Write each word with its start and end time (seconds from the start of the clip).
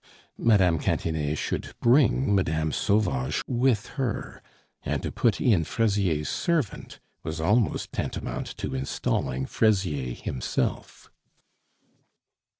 Mme. 0.35 0.77
Cantinet 0.79 1.37
should 1.37 1.75
bring 1.79 2.33
Mme. 2.35 2.71
Sauvage 2.71 3.43
with 3.45 3.85
her, 4.01 4.41
and 4.81 5.03
to 5.03 5.11
put 5.11 5.39
in 5.39 5.63
Fraisier's 5.63 6.27
servant 6.27 6.99
was 7.21 7.39
almost 7.39 7.91
tantamount 7.91 8.47
to 8.57 8.73
installing 8.73 9.45
Fraisier 9.45 10.15
himself. 10.15 11.11